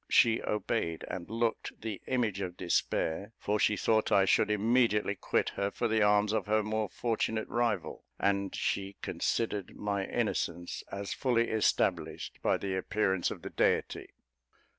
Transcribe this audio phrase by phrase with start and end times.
[0.09, 5.49] She obeyed, and looked the image of despair, for she thought I should immediately quit
[5.49, 11.13] her for the arms of her more fortunate rival, and she considered my innocence as
[11.13, 14.09] fully established by the appearance of the deity.